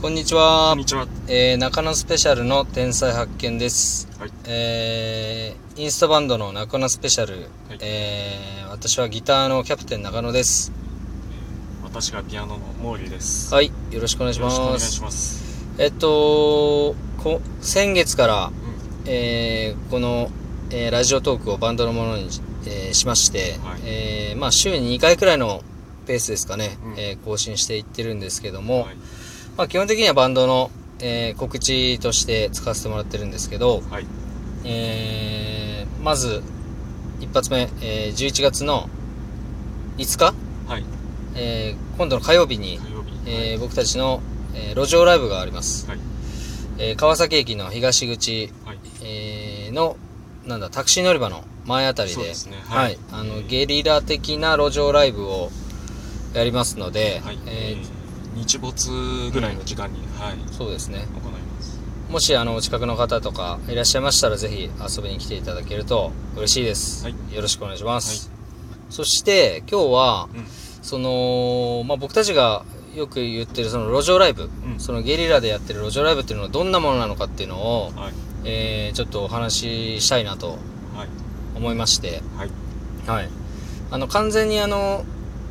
[0.00, 0.78] こんにちはこん。
[0.78, 1.08] にちは。
[1.26, 4.08] えー、中野スペシャルの天才発見です。
[4.20, 4.30] はい。
[4.46, 7.32] えー、インストバンドの中野スペシャル。
[7.32, 10.70] はいえー、私はギターのキャプテン中野です。
[11.82, 13.52] 私がピアノの毛利です。
[13.52, 14.60] はい、よろしくお願いします。
[14.60, 15.66] お願いします。
[15.78, 16.94] えっと、
[17.24, 18.52] こ先月から、う
[19.06, 20.30] えー、この、
[20.70, 22.28] えーラジオトークをバンドのものに、
[22.66, 25.62] えーしまして、はいえーまあ週に2回くらいの
[26.06, 28.82] ペースですかね、うんえー更新していってるんですけども、ん。
[28.82, 28.96] はい。
[29.58, 30.70] まあ基本的にはバンドの、
[31.00, 34.06] えー告知として使わせてもらってるんですけど、はい。
[34.64, 36.42] えーまず、
[37.20, 38.88] 一発目、えー11月の
[39.96, 40.34] 5日、
[40.72, 40.84] はい。
[41.34, 42.78] えー今度の火曜日に。
[43.26, 44.22] えー僕たちの、
[44.54, 45.88] えー路上ライブがあります。
[45.88, 45.98] はい。
[46.78, 48.78] えー川崎駅の東口、はい。
[49.02, 49.96] えーの、
[50.46, 52.28] なんだ、タクシー乗り場の前あたりで、ね
[52.68, 55.50] は、はいいあの、ゲリラ的な路上ライブを
[56.32, 57.38] やりますので、はい。
[57.46, 57.97] えーえー
[58.38, 60.36] 日没ぐらいの時間に、はい。
[60.52, 61.06] そうですね。
[61.14, 61.80] 行います。
[62.10, 67.04] もし、あの、お近くの方とかいらっしゃいましたら、ぜひ遊びに来ていただけると嬉しいです。
[67.04, 68.30] はいよろしくお願いします。
[68.90, 70.46] そして、今日は、うん。
[70.82, 72.64] その、まあ、僕たちが
[72.94, 78.12] よく言ってるその路上ライブ、うんそのゲリラでやってる路上ライブっていうのはどんなものなのかっていうのを、はい。
[78.44, 80.50] えー、ちょっとお話ししたいなと
[80.96, 81.08] はい。
[81.56, 82.50] 思いまして、はい。
[83.06, 83.28] はい。
[83.90, 85.04] あの、完全にあの、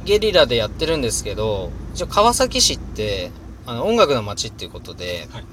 [0.05, 3.31] ゲリラでやってるんですけど、一応川崎市って、
[3.66, 5.45] あの、音楽の街っていうことで、はい。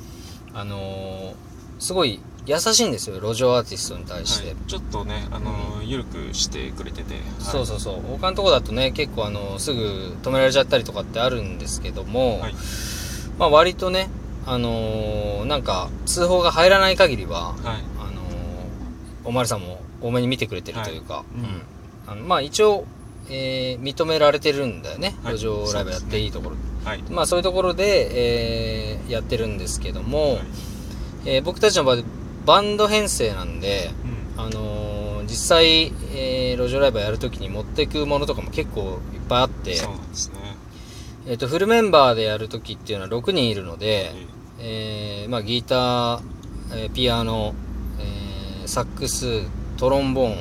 [0.53, 1.35] あのー
[1.81, 4.49] すごい優しいんですよ、路上アーティストに対して。
[4.49, 4.57] はい。
[4.69, 7.15] ちょっとね、あのー、ゆるくしてくれてて。
[7.15, 8.01] はいそうそうそう。
[8.19, 12.55] 他のとこだとね、結構あの、すぐ止められちゃったりとかってあるんですけども、はい。
[13.39, 14.11] まあ割とね、
[14.45, 17.57] あのーなんか、通報が入らない限りは、はい。
[17.99, 22.85] あのーおまわりさんも多めに見てくれてるというか、うんあのまあ一応、
[23.31, 26.57] えー認められてるんだよね、はい路上ライブやっていいところ。
[26.85, 27.03] はい。
[27.11, 28.09] まあそういうところで、
[28.95, 30.41] えーやってるんですけども、はい
[31.27, 31.99] えー僕たちの場合、
[32.47, 33.91] バンド編成なんで、
[34.37, 34.41] うん。
[34.41, 40.37] あのー実際、えー路上ライブやるときに持っていくものとかも結構いっぱいあって、そうなんですね。
[41.27, 44.13] えっ、と、フルメンバーでやるときっていうのは6人いるので、
[44.61, 46.21] ええーまあギター、
[46.75, 47.55] えーピアノ、
[47.99, 49.43] えーサックス、
[49.79, 50.37] トロンボーン、ー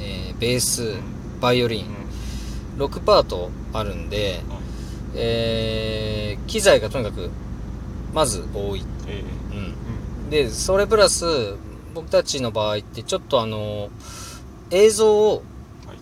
[0.00, 1.92] えーベースうん、バイオリン、うん。
[2.76, 4.58] 6パートあるんで、はい。
[5.14, 7.30] えー機材がとにかく、
[8.14, 8.82] まず多い。
[9.06, 9.64] えーうん。
[10.24, 10.30] うん。
[10.30, 11.54] で、それプラス、
[11.94, 13.90] 僕たちの場合ってちょっとあの、
[14.70, 15.42] 映像を
[15.86, 15.96] はい。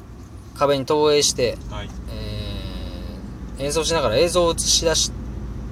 [0.57, 1.89] 壁に投影して、はい。
[2.11, 5.13] えー演奏しながら映像を映し出し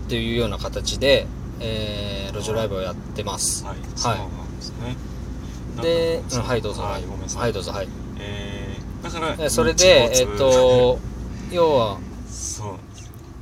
[0.06, 1.26] っていうような形で、
[1.60, 3.64] えー路上ライブをやってます。
[3.64, 3.76] はい。
[3.96, 4.96] そうなんですね。
[5.82, 6.82] で、うん、はい、どうぞ。
[6.82, 7.02] はい。
[7.36, 7.88] はい、どうぞ、はい。
[9.08, 10.98] えー、だから、でそれで、えっ、と、
[11.52, 11.98] 要は、
[12.30, 12.66] そう。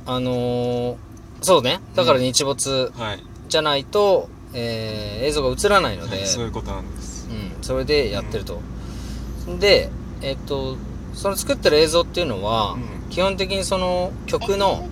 [0.05, 0.95] あのー
[1.41, 1.81] そうね。
[1.93, 3.23] だから日没はい。
[3.47, 7.27] じゃないと、えー映像が映らないので、はいそういうことなんです。
[7.29, 8.59] うん、それでやってると。
[9.59, 9.89] で、
[10.21, 10.77] えっ、と、
[11.13, 14.85] その作ってる映像っていうのは、うん基本的にその曲の、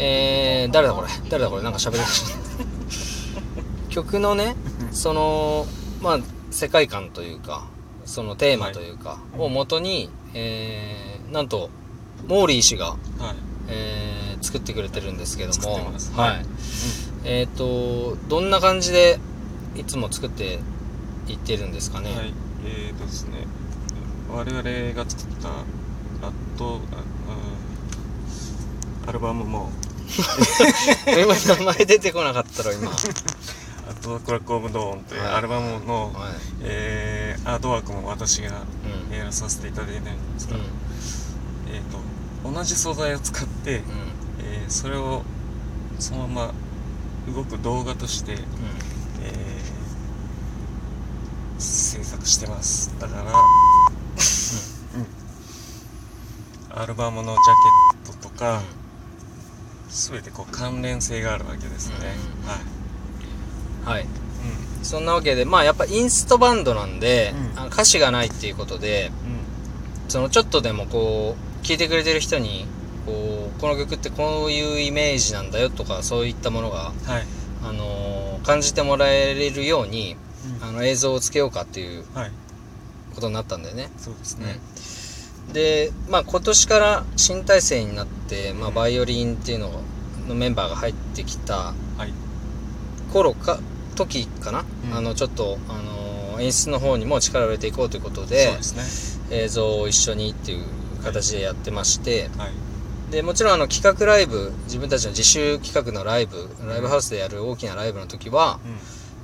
[0.00, 1.08] えー、誰だこれ？
[1.28, 1.62] 誰だこれ？
[1.62, 2.38] なんか喋り出した。
[3.94, 4.56] 曲のね、
[4.92, 5.66] その、
[6.00, 6.18] まあ、
[6.50, 7.66] 世界観というか、
[8.08, 11.68] そのテーマというか、はいを元に、えー、なんと、
[12.26, 12.98] モーリー氏が、はい。
[13.68, 15.84] えー、作ってくれてるんですけどもはい。
[16.16, 16.46] はい
[17.24, 19.18] えっ、と、どんな感じで、
[19.76, 20.58] いつも作って
[21.28, 22.16] いってるんですかね？
[22.16, 22.32] はい。
[22.64, 23.46] えーとですね、
[24.30, 25.52] 我々が作った、あ
[26.56, 26.96] と、あ
[29.06, 29.70] あアルバムも、
[31.06, 32.90] 今名前出てこなかったろ、今。
[32.90, 32.96] は
[33.90, 36.62] あと、クラックオブドーンというはいアルバムの、い。
[36.62, 36.77] えー、
[37.58, 38.62] アートワークも私が。
[39.10, 40.04] やらさせていただいてるん
[40.34, 40.62] ですが、うん。
[41.74, 41.98] えーと、
[42.52, 43.82] 同じ素材を使って、うん。
[44.44, 45.22] えーそれを
[45.98, 46.52] そのま
[47.26, 48.40] ま動く動画として、うん。
[48.40, 53.24] えー制作してますだから、
[56.80, 57.40] アルバムのジャ
[58.04, 58.62] ケットとか、
[59.88, 61.94] 全てこう関連性があるわけですね、
[63.84, 64.06] はい、はい。
[64.82, 67.66] そんなわけで、まあやっぱインストバンドなんで、うん。
[67.66, 70.10] 歌詞がないっていうことで、うん。
[70.10, 72.66] そのちょっとでもこう、聴いてくれてる人に、
[73.06, 77.26] こう、この曲ってこういうイメージなんだよとか、そういったものが、はい、
[77.64, 80.16] あのー感じてもらえるように、
[80.60, 80.68] うん。
[80.68, 82.30] あの映像をつけようかっていうはい。
[83.14, 83.90] ことになったんだよね。
[83.98, 84.60] そうですね、
[85.52, 88.74] で、まあ今年から新体制になって、まあうん。
[88.74, 89.82] バイオリンっていうの
[90.28, 91.74] のメンバーが入ってきたは
[92.06, 92.12] い。
[93.12, 93.58] 頃か、
[94.06, 94.96] 時かな、うん。
[94.96, 96.08] あの、ちょっと、あのー
[96.40, 98.58] 演出の方にも力を入れていこうということでね。
[99.32, 100.64] 映像を一緒にっていう
[101.02, 102.52] 形でやってまして、はい。
[103.10, 108.76] でもちろんあの企画ライブ自分たちの自主企画のライブライブハウスでやる大きなライブの時は、うん。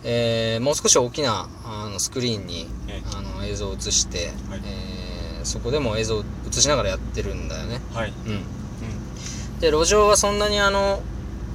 [0.02, 4.60] えーもう少し大きなあのスクリーンにえあの映像を映して、はい。
[4.64, 7.80] えーそこでも映像を映しながらやってるんだよね。
[7.92, 8.12] はい。
[8.26, 8.32] うん。
[8.32, 9.60] うん。
[9.60, 11.00] で路上はそんなにあの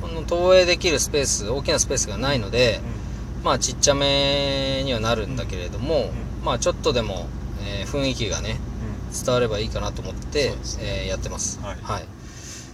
[0.03, 2.79] あの投影できるスペース大きなスペースがないので、
[3.43, 6.11] まあちっちゃめにはなるんだけれども、
[6.43, 7.27] まあちょっとでも、
[7.63, 8.57] えー雰囲気がね
[9.11, 9.25] うん。
[9.25, 10.55] 伝わればいいかなと思ってね。
[10.81, 12.05] えーやってます、はい。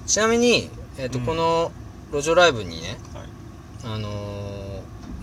[0.07, 1.25] ちなみに、えーとうん。
[1.25, 1.71] この
[2.11, 3.95] 路上ライブにね、うんはい。
[3.95, 4.55] あのー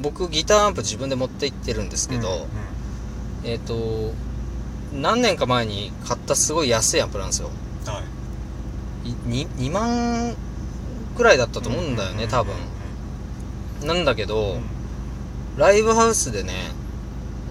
[0.00, 2.34] 僕ギターアンプ自分で持って行ってるんですけど、うん。
[2.34, 2.46] うん。
[3.44, 4.12] えっ、と
[4.92, 7.50] 何年か前に買ったすごい安いアンプなんですよ。
[7.86, 8.02] は
[9.04, 9.10] い。
[9.10, 10.36] い 2, 2万
[11.16, 12.54] くらいだったと思うんだよね、多分。
[13.86, 14.58] なんだけど、
[15.56, 16.52] ライブハウスでね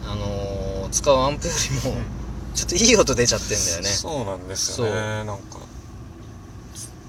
[0.06, 1.54] あのー使うアンプよ
[1.84, 1.96] りも、
[2.54, 3.88] ちょっといい音出ちゃってんだよね。
[3.88, 5.60] そうなんですよねなんか。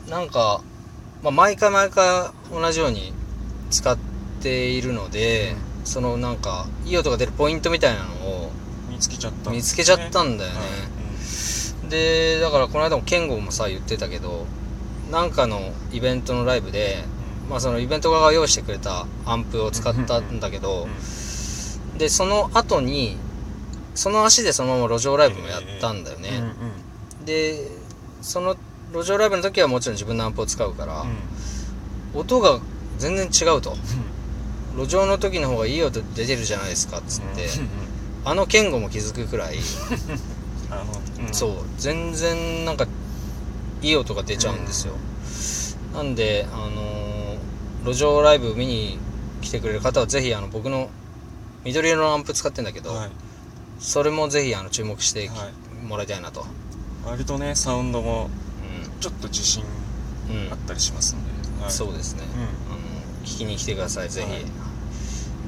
[0.08, 0.62] なんか、
[1.22, 3.12] まあ、毎回毎回同じように
[3.70, 3.98] 使っ
[4.40, 8.50] ているので、そのなんかいい音が出るポイントみたいなのを
[8.88, 10.58] 見つけちゃったん見つけちゃったんだよね。
[10.58, 10.64] は
[11.86, 11.90] い。
[11.90, 14.46] でだからこの間も健吾もさ言ってたけど
[15.10, 17.02] なんかのイベントのライブで、
[17.48, 20.88] まあ、そのイベント側が用意してくれたアンプを使ったんだけど、
[21.98, 23.16] でその後に
[23.94, 26.46] その足でそのまま路上ライブもやったんだよね、うんうん
[27.20, 27.24] うん。
[27.26, 27.68] で
[28.22, 28.56] その
[28.92, 32.20] 路上ライブの時はもちろん自分のアンプを使うから、うん。
[32.20, 32.60] 音が
[32.98, 33.76] 全然違うと。
[34.76, 37.68] 路上の時の方がいい音出てるじゃないですかっつって、うんうん
[38.24, 39.56] あの健吾も気づくくらい、
[41.32, 41.50] そう。
[41.76, 42.86] 全然なんか
[43.82, 44.92] いい音が出ちゃうんですよ、
[45.92, 47.11] なんであのー
[47.84, 48.98] 路上ライブ見に
[49.40, 50.90] 来てくれる方はぜひあの僕の
[51.64, 53.10] 緑色のアンプ使ってんだけど、はい。
[53.78, 55.86] それもぜひあの注目してきはい。
[55.86, 56.46] もらいたいなと、
[57.04, 59.66] 割とねサウンドもうちょっと自信ん
[60.46, 60.52] うん。
[60.52, 62.42] あったりしますんで、はい、そうですね、うん。
[62.42, 62.82] あの
[63.24, 64.44] 聞きに来てくださいぜひ、はい。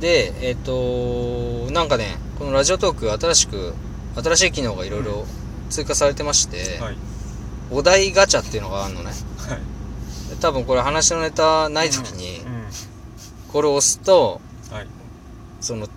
[0.01, 3.75] でえっ、となんかねこのラジオトーク新しく
[4.17, 5.25] 新しい機能がいろいろ
[5.71, 6.97] 追加されてまして、はい。
[7.71, 9.11] お題ガチャっていうのがあるのね。
[9.39, 9.59] はい。
[9.59, 9.65] で
[10.45, 12.65] 多分これ話のネタない時にうんうん。
[13.51, 14.87] これを押すとはい。
[15.63, 15.89] その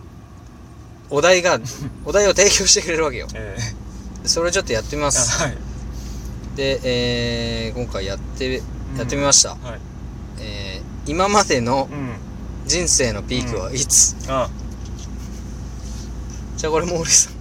[1.09, 1.59] お題が
[2.05, 3.27] お題を提供してくれるわけよ。
[3.33, 3.57] え
[4.23, 5.57] でそれをちょっとやってみまー、すはい。
[6.55, 8.63] で、えー今回やって
[8.97, 9.59] やってみました、はい。
[10.39, 12.15] えー今までのうん。
[12.65, 14.49] 人生のピークはいつ、あ。
[16.57, 17.33] じゃあこれ毛利さん。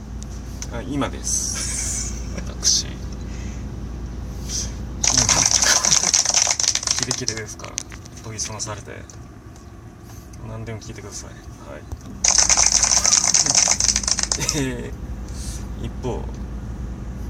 [0.77, 2.15] あ今です
[2.49, 2.91] 私うん
[7.07, 7.73] キレキレですから。
[8.25, 8.91] 研ぎ澄まされて。
[10.49, 11.31] 何でも聞いてください。
[11.31, 11.37] は
[11.79, 11.83] い。
[14.59, 16.21] えー、一方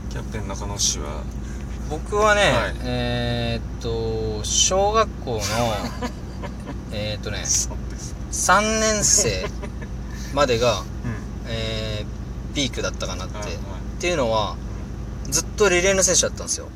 [0.08, 1.22] キャプテン中野氏は。
[1.90, 2.76] 僕はね、はい。
[2.84, 5.40] えーっと小学校の
[6.92, 8.14] えーっとねそうです。
[8.32, 9.46] 3年生
[10.32, 10.86] までが、 うん。
[11.48, 13.56] えーピークだったかなって、はいはい。
[13.56, 13.58] っ
[14.00, 14.56] ていうのは
[15.28, 16.68] ずっとリレーの選手だったんですよ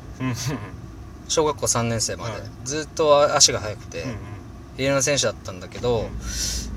[1.31, 2.41] 小学校3年生まで、はい。
[2.65, 4.17] ずっと足が速くて、うんうん。
[4.77, 6.07] リレーの選手だったんだけど、うん。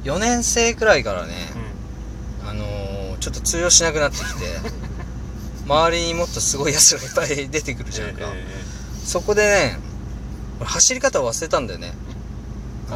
[0.04, 1.34] 4年生くらいからね、
[2.42, 2.48] うん。
[2.48, 4.30] あのーちょっと通用しなくなってきて
[5.64, 8.44] 周りにもっとすごい奴がいっぱい出てくるじゃんか、え
[9.02, 9.78] そこでね
[10.60, 11.94] 俺走り方を忘れたんだよね。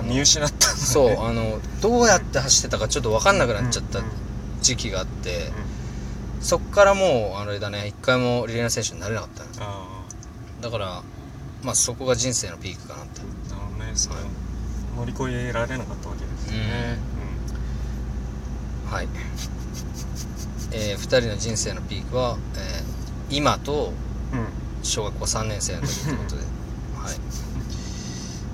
[0.03, 0.79] 見失ったね。
[0.79, 4.00] そうあのどうやって走ってたかちょっと分かんなくなっちゃった
[4.61, 5.50] 時期があって、
[6.43, 9.45] そっからもうあれだね一回もリレーの選手になれなかった
[10.61, 11.03] だから
[11.62, 13.21] まあそこが人生のピークかなって
[13.53, 13.97] あなるね。
[13.97, 14.19] それを
[14.97, 16.99] 乗り越えられなかったわけですよね
[18.91, 19.09] はい。
[20.73, 22.88] えー、2人の人生のピークは、えー
[23.31, 23.93] 今と
[24.33, 24.38] うん。
[24.41, 24.47] うん
[24.83, 26.43] 小学校3年生の時ってことで。
[26.97, 27.17] はい。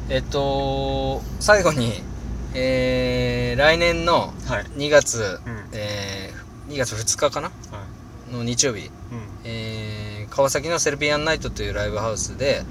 [0.09, 2.03] えっと最後に
[2.55, 4.65] えー、来年のはい。
[4.77, 5.65] 2月、うん。
[5.73, 7.49] えー、2月2日かな？
[7.49, 7.53] は
[8.31, 8.35] い。
[8.35, 8.91] の日曜日、うん。
[9.45, 12.65] えー、川崎のセルピアンナイトというライブハウスで、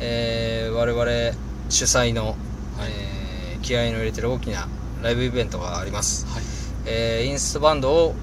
[0.00, 1.36] えー、我々
[1.70, 2.36] 主催の、
[2.80, 3.16] えー
[3.62, 4.68] 気合いの入れてる大きな
[5.02, 6.42] ライブイベントがあります、はい。
[6.86, 8.14] えーインストバンドを、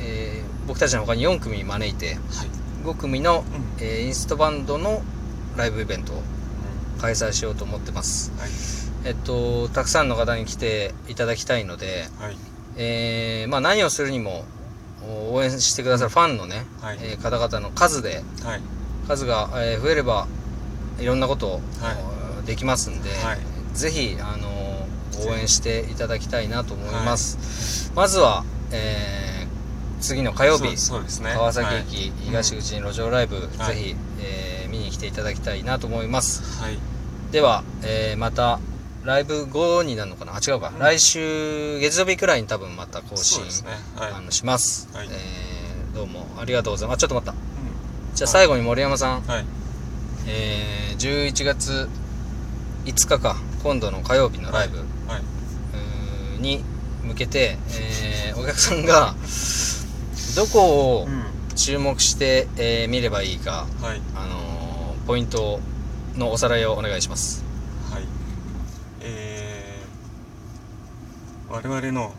[0.00, 2.16] えー僕たちの他に4組招いてはい。
[2.84, 3.40] 5組の、
[3.78, 3.84] うん。
[3.84, 5.02] えーインストバンドの
[5.56, 6.22] ライブイベントを
[7.00, 8.32] 開催しようと思ってます。
[8.38, 8.50] はい。
[9.04, 12.36] えっとたくさんの方に来ていただきたいので、はい。
[12.78, 14.44] えーまあ、何をするにも
[15.30, 16.98] お応援してくださるファンのね、はい。
[17.02, 18.60] えー方々の数ではい。
[19.08, 20.26] 数が、えー増えれば
[20.98, 21.60] いろんなこと
[22.46, 23.38] できますんで、はい。
[23.74, 24.86] ぜひ、あのー
[25.28, 29.46] 応援していただきたいなと思います、まずは、えー
[29.98, 30.76] 次の火曜日ね。
[31.34, 36.62] 川崎駅東口に路上ライブ、はいぜひ、えー見に来ていただきたいなと思います。
[36.62, 36.78] はい。
[37.32, 38.60] では、えーまた
[39.04, 40.34] ライブ後になるのかな？
[40.34, 40.78] あ違うか、うん。
[40.80, 43.48] 来週月曜日くらいに多分また更新、ね。
[43.96, 44.12] はい。
[44.12, 45.08] あのします、はい。
[45.10, 46.96] えーどうもありがとうございます。
[46.96, 47.32] あちょっと待った。
[47.32, 47.36] う
[48.14, 49.44] じゃあ最後に森山さん、んはい
[50.26, 51.88] えー11月
[52.86, 54.84] 5日か今度の火曜日のライブ、は
[55.18, 56.40] い。
[56.40, 56.64] に
[57.04, 59.14] 向けて、えーお客さんが
[60.36, 61.22] どこをうん。
[61.56, 64.00] 注目して、えー見ればいいか、はい。
[64.14, 65.60] あのーポイント
[66.16, 67.44] のおさらいをお願いします。
[67.92, 68.02] はい。
[69.02, 72.12] えー、我々の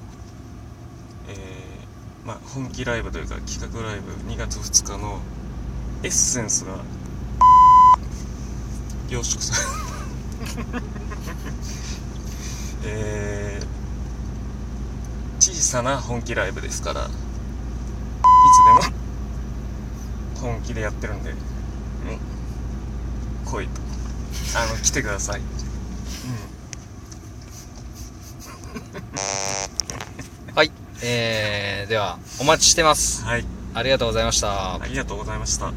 [1.29, 5.19] えー、まあ本気ライブというか企画ライブ2月2日の
[6.03, 6.77] エッセンスが
[9.09, 9.59] 凝縮され
[12.85, 17.09] えー、小さな本気ライブですからいつ
[18.83, 18.95] でも
[20.41, 21.37] 本気でやってるんで、うん、
[23.45, 23.87] 来いと。
[24.55, 25.41] あの来てください、
[30.55, 30.71] はい、
[31.03, 33.23] えー、ではお待ちしてます。
[33.25, 33.45] はい。
[33.73, 34.75] ありがとうございました。
[34.75, 35.71] ありがとうございました